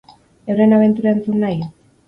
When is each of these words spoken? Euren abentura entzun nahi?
Euren 0.53 0.73
abentura 0.79 1.13
entzun 1.19 1.39
nahi? 1.45 1.71